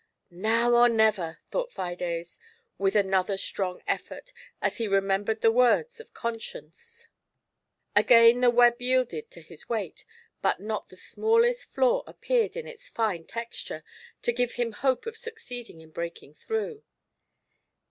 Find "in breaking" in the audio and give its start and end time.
15.81-16.33